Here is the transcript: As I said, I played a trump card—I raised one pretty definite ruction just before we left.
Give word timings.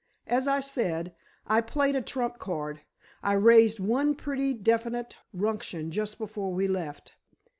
As 0.25 0.47
I 0.47 0.61
said, 0.61 1.13
I 1.45 1.61
played 1.61 1.95
a 1.95 2.01
trump 2.01 2.39
card—I 2.39 3.33
raised 3.33 3.79
one 3.79 4.15
pretty 4.15 4.51
definite 4.55 5.17
ruction 5.31 5.91
just 5.91 6.17
before 6.17 6.51
we 6.51 6.67
left. 6.67 7.13